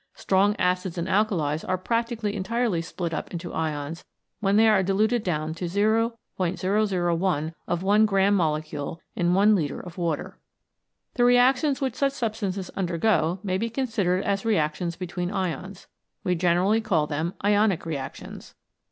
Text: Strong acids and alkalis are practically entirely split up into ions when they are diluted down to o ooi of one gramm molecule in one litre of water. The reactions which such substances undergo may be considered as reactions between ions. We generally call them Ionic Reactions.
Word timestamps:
Strong 0.15 0.55
acids 0.55 0.97
and 0.97 1.07
alkalis 1.07 1.63
are 1.63 1.77
practically 1.77 2.35
entirely 2.35 2.81
split 2.81 3.13
up 3.13 3.29
into 3.31 3.53
ions 3.53 4.03
when 4.39 4.55
they 4.55 4.67
are 4.67 4.81
diluted 4.81 5.23
down 5.23 5.53
to 5.53 5.65
o 5.83 6.13
ooi 6.39 7.53
of 7.67 7.83
one 7.83 8.05
gramm 8.07 8.33
molecule 8.33 8.99
in 9.15 9.35
one 9.35 9.55
litre 9.55 9.79
of 9.79 9.99
water. 9.99 10.39
The 11.13 11.23
reactions 11.23 11.81
which 11.81 11.93
such 11.93 12.13
substances 12.13 12.71
undergo 12.71 13.41
may 13.43 13.59
be 13.59 13.69
considered 13.69 14.23
as 14.23 14.43
reactions 14.43 14.95
between 14.95 15.29
ions. 15.29 15.85
We 16.23 16.33
generally 16.33 16.81
call 16.81 17.05
them 17.05 17.35
Ionic 17.43 17.85
Reactions. 17.85 18.55